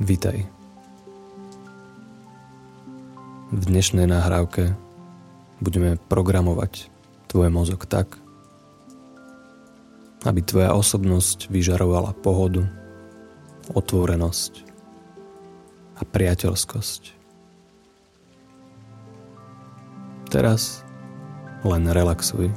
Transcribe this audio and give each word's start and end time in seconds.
Vítaj. 0.00 0.48
V 3.52 3.62
dnešnej 3.68 4.08
nahrávke 4.08 4.72
budeme 5.60 6.00
programovať 6.08 6.88
tvoj 7.28 7.52
mozog 7.52 7.84
tak, 7.84 8.16
aby 10.24 10.40
tvoja 10.40 10.72
osobnosť 10.72 11.52
vyžarovala 11.52 12.16
pohodu, 12.16 12.64
otvorenosť 13.76 14.64
a 16.00 16.02
priateľskosť. 16.08 17.02
Teraz 20.32 20.80
len 21.60 21.84
relaxuj. 21.92 22.48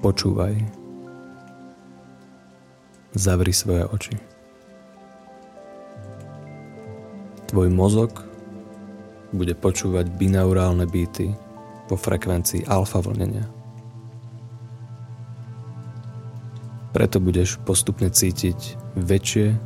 Počúvaj. 0.00 0.56
Zavri 3.12 3.52
svoje 3.52 3.84
oči. 3.84 4.39
Tvoj 7.50 7.66
mozog 7.66 8.14
bude 9.34 9.58
počúvať 9.58 10.06
binaurálne 10.14 10.86
byty 10.86 11.34
vo 11.90 11.98
frekvencii 11.98 12.70
alfa 12.70 13.02
vlnenia. 13.02 13.42
Preto 16.94 17.18
budeš 17.18 17.58
postupne 17.66 18.06
cítiť 18.06 18.78
väčšie 18.94 19.58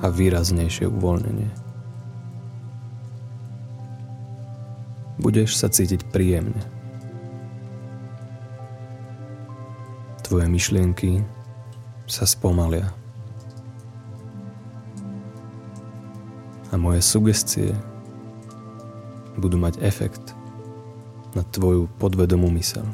a 0.00 0.06
výraznejšie 0.08 0.88
uvoľnenie. 0.88 1.52
Budeš 5.20 5.60
sa 5.60 5.68
cítiť 5.68 6.08
príjemne. 6.08 6.64
Tvoje 10.24 10.48
myšlienky 10.48 11.20
sa 12.08 12.24
spomalia. 12.24 13.01
A 16.72 16.80
moje 16.80 17.04
sugestie 17.04 17.76
budú 19.36 19.60
mať 19.60 19.76
efekt 19.84 20.32
na 21.36 21.44
tvoju 21.44 21.88
podvedomú 22.00 22.48
mysel, 22.56 22.84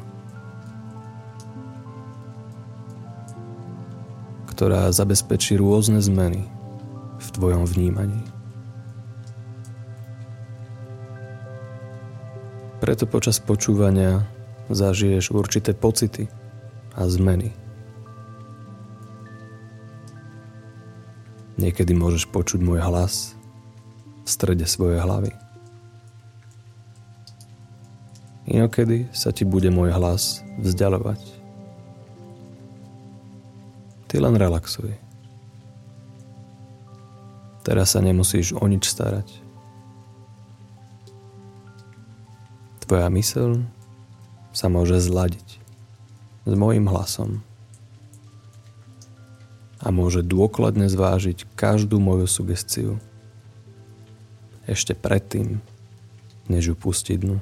ktorá 4.51 4.91
zabezpečí 4.91 5.55
rôzne 5.55 6.03
zmeny 6.03 6.43
v 7.19 7.27
tvojom 7.31 7.63
vnímaní. 7.63 8.19
Preto 12.83 13.03
počas 13.07 13.39
počúvania 13.43 14.23
zažiješ 14.71 15.35
určité 15.35 15.75
pocity 15.75 16.31
a 16.95 17.07
zmeny. 17.11 17.51
Niekedy 21.59 21.91
môžeš 21.91 22.31
počuť 22.31 22.63
môj 22.63 22.79
hlas 22.79 23.38
strede 24.29 24.69
svojej 24.69 25.01
hlavy. 25.01 25.33
Inokedy 28.49 29.09
sa 29.09 29.33
ti 29.33 29.45
bude 29.45 29.73
môj 29.73 29.93
hlas 29.93 30.45
vzdialovať. 30.61 31.21
Ty 34.09 34.15
len 34.25 34.33
relaxuj. 34.37 34.93
Teraz 37.61 37.93
sa 37.93 38.01
nemusíš 38.01 38.57
o 38.57 38.65
nič 38.65 38.89
starať. 38.89 39.29
Tvoja 42.81 43.05
mysel 43.13 43.61
sa 44.49 44.65
môže 44.65 44.97
zladiť 44.97 45.61
s 46.49 46.53
mojim 46.57 46.89
hlasom 46.89 47.45
a 49.77 49.93
môže 49.93 50.25
dôkladne 50.25 50.89
zvážiť 50.89 51.45
každú 51.53 52.01
moju 52.01 52.25
sugestiu 52.25 52.97
ešte 54.69 54.93
predtým, 54.93 55.57
než 56.45 56.71
ju 56.71 56.75
pustí 56.77 57.17
dnu. 57.17 57.41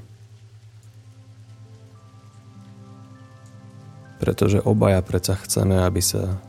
Pretože 4.18 4.64
obaja 4.64 5.04
predsa 5.04 5.36
chceme, 5.36 5.84
aby 5.84 6.00
sa 6.00 6.40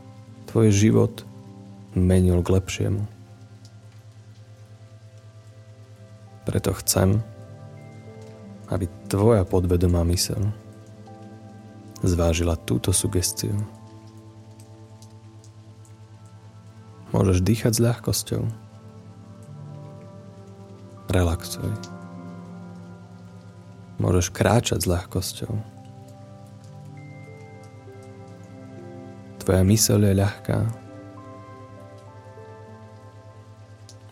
tvoj 0.49 0.71
život 0.71 1.27
menil 1.93 2.41
k 2.41 2.55
lepšiemu. 2.55 3.03
Preto 6.47 6.73
chcem, 6.81 7.21
aby 8.73 8.89
tvoja 9.05 9.45
podvedomá 9.45 10.01
mysel 10.09 10.49
zvážila 12.01 12.55
túto 12.55 12.95
sugestiu. 12.95 13.53
Môžeš 17.11 17.41
dýchať 17.41 17.73
s 17.75 17.83
ľahkosťou 17.83 18.68
relaxuj. 21.09 21.69
Môžeš 23.99 24.31
kráčať 24.31 24.85
s 24.85 24.87
ľahkosťou. 24.87 25.53
Tvoja 29.43 29.61
myseľ 29.65 29.99
je 30.07 30.13
ľahká. 30.21 30.59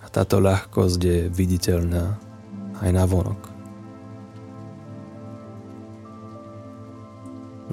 A 0.04 0.06
táto 0.10 0.42
ľahkosť 0.42 1.00
je 1.00 1.20
viditeľná 1.32 2.18
aj 2.82 2.90
na 2.92 3.06
vonok. 3.06 3.42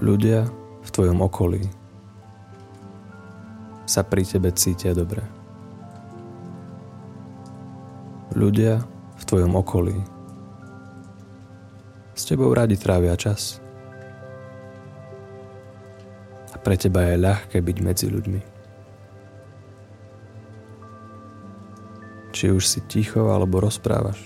Ľudia 0.05 0.45
v 0.85 0.89
tvojom 0.93 1.19
okolí 1.25 1.65
sa 3.89 4.05
pri 4.05 4.23
tebe 4.29 4.53
cítia 4.53 4.93
dobre. 4.93 5.25
Ľudia 8.35 8.94
v 9.15 9.23
tvojom 9.23 9.55
okolí. 9.55 9.97
S 12.15 12.23
tebou 12.31 12.55
radi 12.55 12.79
trávia 12.79 13.19
čas. 13.19 13.59
A 16.55 16.57
pre 16.63 16.79
teba 16.79 17.03
je 17.11 17.19
ľahké 17.19 17.59
byť 17.59 17.77
medzi 17.83 18.07
ľuďmi. 18.07 18.41
Či 22.35 22.51
už 22.51 22.63
si 22.67 22.81
ticho 22.87 23.31
alebo 23.31 23.63
rozprávaš. 23.63 24.19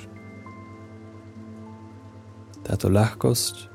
Táto 2.65 2.93
ľahkosť 2.93 3.73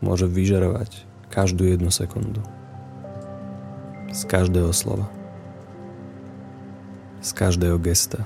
môže 0.00 0.24
vyžarovať 0.24 1.04
každú 1.28 1.68
jednu 1.68 1.92
sekundu. 1.92 2.40
Z 4.12 4.24
každého 4.24 4.72
slova. 4.72 5.08
Z 7.20 7.36
každého 7.36 7.76
gesta 7.80 8.24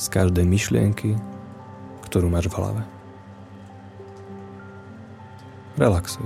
z 0.00 0.06
každej 0.08 0.48
myšlienky, 0.48 1.20
ktorú 2.08 2.32
máš 2.32 2.48
v 2.48 2.56
hlave. 2.56 2.82
Relaxuj. 5.76 6.24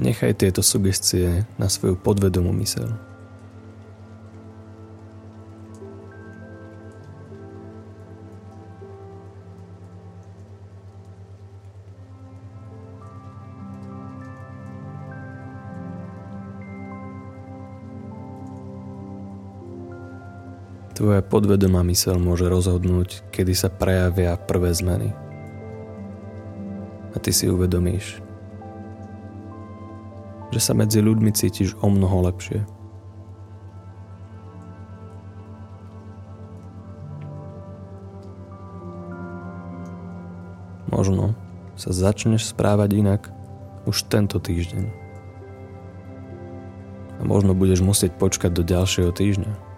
Nechaj 0.00 0.40
tieto 0.40 0.64
sugestie 0.64 1.44
na 1.60 1.68
svoju 1.68 2.00
podvedomú 2.00 2.56
myseľ. 2.56 3.11
Tvoja 21.02 21.18
podvedomá 21.18 21.82
mysel 21.90 22.14
môže 22.22 22.46
rozhodnúť, 22.46 23.26
kedy 23.34 23.58
sa 23.58 23.66
prejavia 23.66 24.38
prvé 24.38 24.70
zmeny. 24.70 25.10
A 27.10 27.18
ty 27.18 27.34
si 27.34 27.50
uvedomíš, 27.50 28.22
že 30.54 30.60
sa 30.62 30.78
medzi 30.78 31.02
ľuďmi 31.02 31.34
cítiš 31.34 31.74
o 31.82 31.90
mnoho 31.90 32.30
lepšie. 32.30 32.62
Možno 40.86 41.34
sa 41.74 41.90
začneš 41.90 42.54
správať 42.54 43.02
inak 43.02 43.26
už 43.90 44.06
tento 44.06 44.38
týždeň. 44.38 44.86
A 47.18 47.22
možno 47.26 47.58
budeš 47.58 47.82
musieť 47.82 48.14
počkať 48.22 48.54
do 48.54 48.62
ďalšieho 48.62 49.10
týždňa 49.10 49.71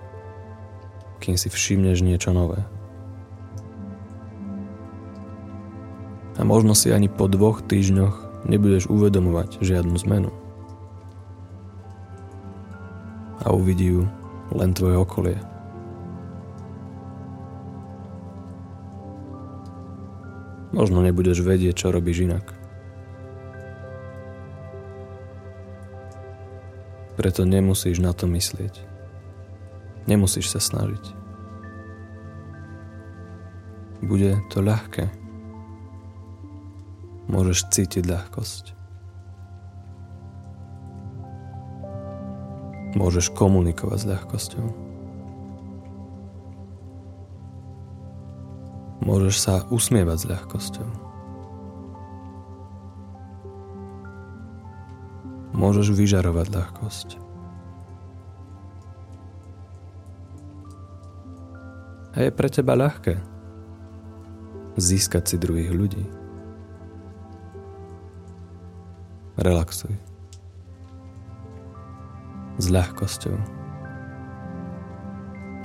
kým 1.24 1.40
si 1.40 1.48
všimneš 1.48 2.04
niečo 2.04 2.36
nové. 2.36 2.60
A 6.36 6.44
možno 6.44 6.76
si 6.76 6.92
ani 6.92 7.08
po 7.08 7.24
dvoch 7.24 7.64
týždňoch 7.64 8.44
nebudeš 8.44 8.92
uvedomovať 8.92 9.64
žiadnu 9.64 9.96
zmenu. 10.04 10.28
A 13.40 13.56
uvidí 13.56 13.96
ju 13.96 14.04
len 14.52 14.76
tvoje 14.76 15.00
okolie. 15.00 15.38
Možno 20.74 21.00
nebudeš 21.00 21.40
vedieť, 21.40 21.86
čo 21.86 21.94
robíš 21.94 22.28
inak. 22.28 22.52
Preto 27.14 27.46
nemusíš 27.46 28.02
na 28.02 28.10
to 28.10 28.26
myslieť. 28.26 28.93
Nemusíš 30.04 30.52
sa 30.52 30.60
snažiť. 30.60 31.16
Bude 34.04 34.36
to 34.52 34.60
ľahké. 34.60 35.08
Môžeš 37.24 37.72
cítiť 37.72 38.04
ľahkosť. 38.04 38.76
Môžeš 42.94 43.32
komunikovať 43.32 43.98
s 44.04 44.08
ľahkosťou. 44.12 44.66
Môžeš 49.04 49.34
sa 49.40 49.64
usmievať 49.72 50.18
s 50.20 50.28
ľahkosťou. 50.28 50.88
Môžeš 55.56 55.96
vyžarovať 55.96 56.46
ľahkosť. 56.52 57.33
A 62.14 62.22
je 62.22 62.30
pre 62.30 62.46
teba 62.46 62.78
ľahké 62.78 63.18
získať 64.78 65.34
si 65.34 65.36
druhých 65.38 65.74
ľudí. 65.74 66.04
Relaxuj 69.34 69.98
s 72.58 72.66
ľahkosťou. 72.70 73.34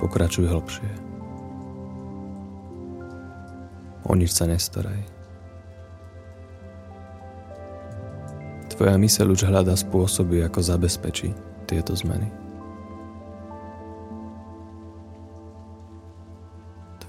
Pokračuj 0.02 0.50
hlbšie. 0.50 0.90
O 4.10 4.18
nič 4.18 4.34
sa 4.34 4.50
nestaraj. 4.50 5.06
Tvoja 8.74 8.96
myseľ 8.98 9.26
už 9.36 9.46
hľadá 9.46 9.76
spôsoby, 9.76 10.42
ako 10.42 10.66
zabezpečí 10.66 11.30
tieto 11.68 11.94
zmeny. 11.94 12.49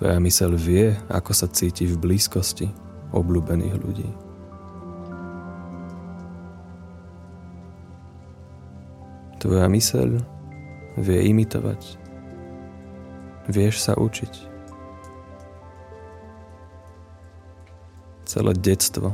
Tvoja 0.01 0.17
myseľ 0.17 0.57
vie, 0.57 0.97
ako 1.13 1.29
sa 1.29 1.45
cíti 1.45 1.85
v 1.85 1.93
blízkosti 1.93 2.65
obľúbených 3.13 3.75
ľudí. 3.77 4.09
Tvoja 9.37 9.69
myseľ 9.69 10.17
vie 10.97 11.19
imitovať. 11.29 12.01
Vieš 13.45 13.77
sa 13.77 13.93
učiť. 13.93 14.33
Celé 18.25 18.57
detstvo 18.57 19.13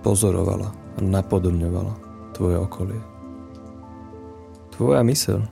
pozorovala 0.00 0.72
a 0.72 1.00
napodobňovala 1.04 1.92
tvoje 2.32 2.56
okolie. 2.56 3.00
Tvoja 4.72 5.04
myseľ 5.04 5.44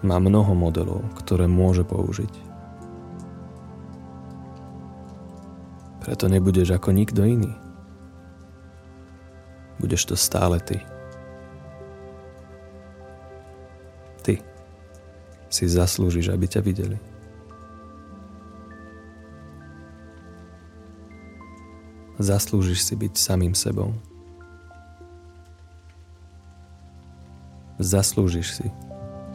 má 0.00 0.16
mnoho 0.16 0.56
modelov, 0.56 1.04
ktoré 1.20 1.44
môže 1.44 1.84
použiť. 1.84 2.32
Preto 6.00 6.26
nebudeš 6.32 6.72
ako 6.72 6.96
nikto 6.96 7.20
iný. 7.22 7.52
Budeš 9.76 10.12
to 10.12 10.16
stále 10.16 10.56
ty. 10.60 10.80
Ty 14.24 14.40
si 15.52 15.64
zaslúžiš, 15.68 16.32
aby 16.32 16.48
ťa 16.48 16.60
videli. 16.64 16.98
Zaslúžiš 22.20 22.84
si 22.84 22.94
byť 22.96 23.12
samým 23.16 23.56
sebou. 23.56 23.96
Zaslúžiš 27.80 28.60
si, 28.60 28.66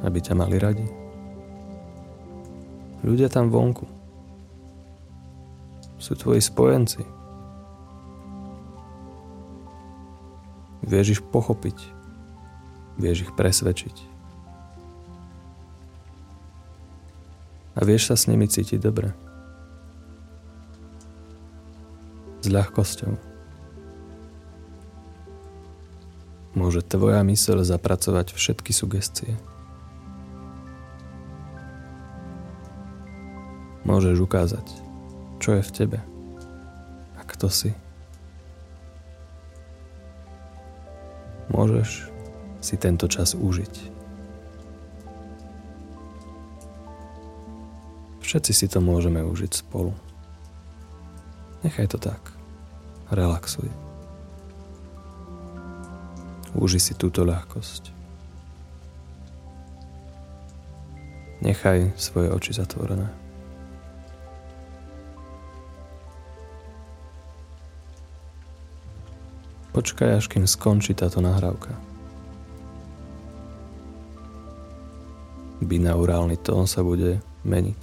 aby 0.05 0.17
ťa 0.21 0.37
mali 0.37 0.61
radi. 0.61 0.85
Ľudia 3.01 3.27
tam 3.27 3.49
vonku 3.49 3.95
sú 6.05 6.13
tvoji 6.13 6.37
spojenci. 6.37 7.01
Vieš 10.85 11.17
ich 11.17 11.21
pochopiť. 11.25 11.77
Vieš 13.01 13.25
ich 13.25 13.31
presvedčiť. 13.33 13.95
A 17.75 17.81
vieš 17.83 18.13
sa 18.13 18.15
s 18.15 18.29
nimi 18.29 18.45
cítiť 18.45 18.77
dobre. 18.77 19.11
S 22.45 22.47
ľahkosťou. 22.47 23.17
Môže 26.55 26.85
tvoja 26.85 27.19
myseľ 27.25 27.67
zapracovať 27.67 28.31
všetky 28.31 28.71
sugestie. 28.71 29.33
Môžeš 33.95 34.27
ukázať, 34.27 34.67
čo 35.39 35.55
je 35.55 35.63
v 35.63 35.71
tebe 35.71 35.99
a 37.15 37.21
kto 37.23 37.47
si. 37.47 37.71
Môžeš 41.47 42.11
si 42.59 42.75
tento 42.75 43.07
čas 43.07 43.39
užiť. 43.39 43.71
Všetci 48.19 48.51
si 48.51 48.67
to 48.67 48.83
môžeme 48.83 49.23
užiť 49.23 49.63
spolu. 49.63 49.95
Nechaj 51.63 51.95
to 51.95 51.95
tak. 51.95 52.19
Relaxuj. 53.15 53.71
Uži 56.51 56.83
si 56.83 56.99
túto 56.99 57.23
ľahkosť. 57.23 57.95
Nechaj 61.39 61.95
svoje 61.95 62.27
oči 62.27 62.51
zatvorené. 62.51 63.23
Počkaj, 69.75 70.23
až 70.23 70.31
kým 70.31 70.47
skončí 70.47 70.95
táto 70.95 71.19
nahrávka. 71.19 71.75
Binaurálny 75.59 76.39
tón 76.39 76.63
sa 76.63 76.79
bude 76.79 77.19
meniť. 77.43 77.81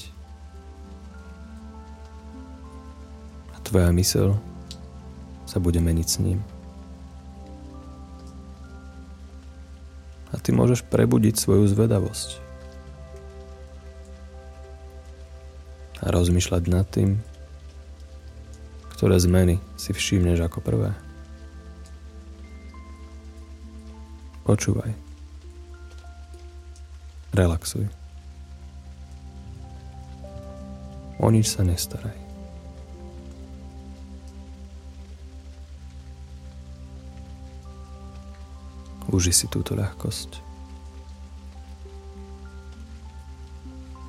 A 3.52 3.60
tvoja 3.60 3.92
mysel 3.92 4.40
sa 5.44 5.60
bude 5.60 5.84
meniť 5.84 6.08
s 6.08 6.16
ním. 6.24 6.40
A 10.32 10.40
ty 10.40 10.48
môžeš 10.48 10.88
prebudiť 10.88 11.36
svoju 11.36 11.68
zvedavosť. 11.68 12.40
A 16.00 16.08
rozmýšľať 16.08 16.62
nad 16.72 16.88
tým, 16.88 17.20
ktoré 18.96 19.20
zmeny 19.20 19.60
si 19.76 19.92
všimneš 19.92 20.48
ako 20.48 20.64
prvé. 20.64 21.11
Počúvaj. 24.42 24.90
Relaxuj. 27.32 27.86
O 31.22 31.30
nič 31.30 31.54
sa 31.54 31.62
nestaraj. 31.62 32.18
Uži 39.12 39.30
si 39.30 39.46
túto 39.46 39.76
ľahkosť. 39.76 40.40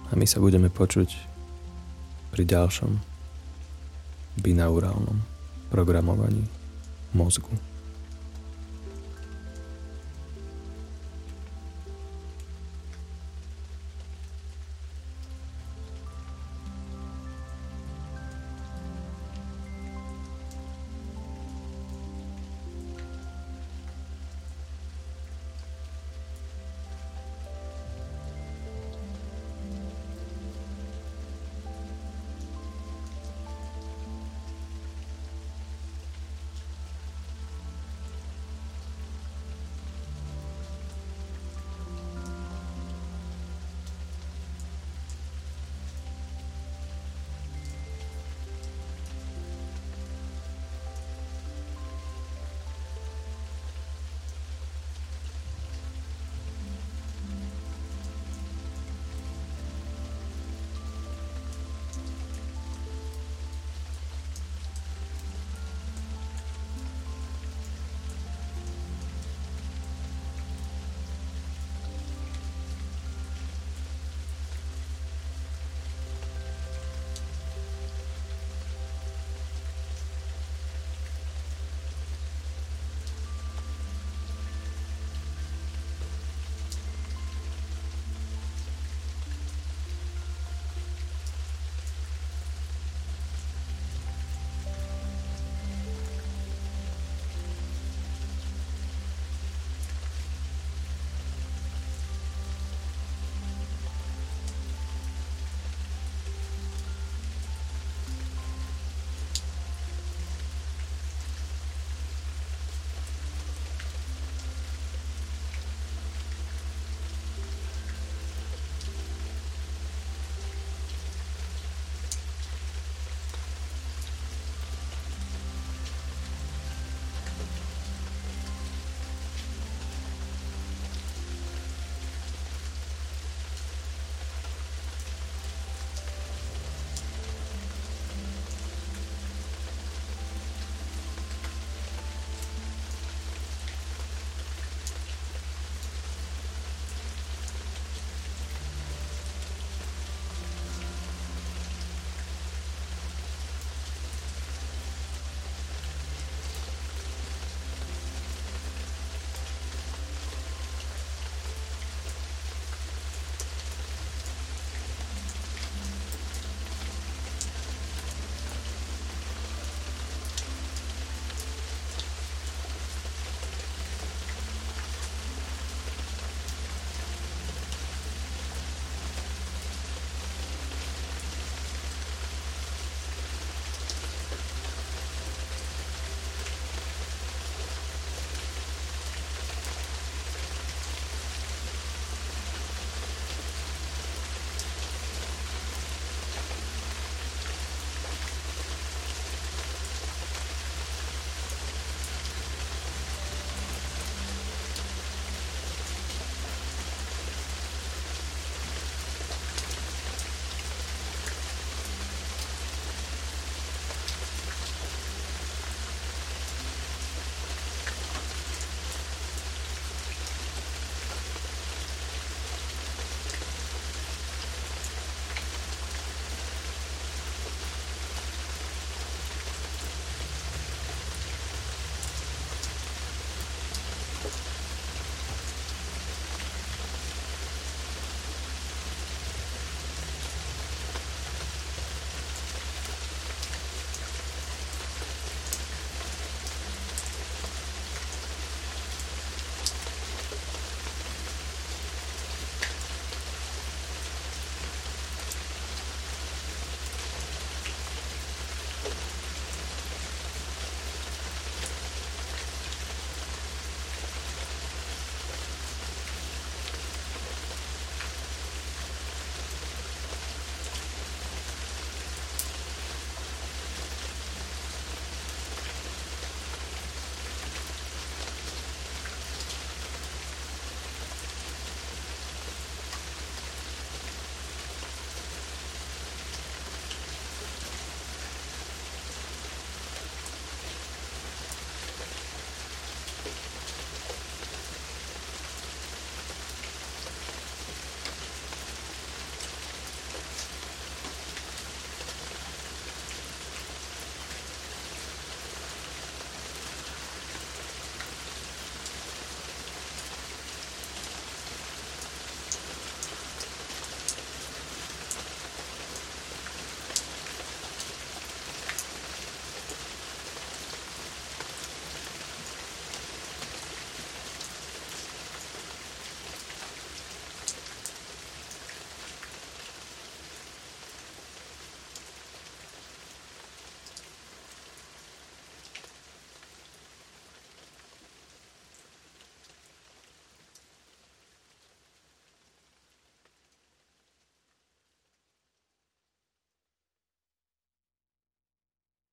A 0.09 0.17
my 0.17 0.25
sa 0.25 0.39
budeme 0.39 0.71
počuť 0.71 1.09
pri 2.33 2.43
ďalšom 2.47 2.97
binaurálnom 4.41 5.21
programovaní 5.69 6.45
mozgu. 7.13 7.72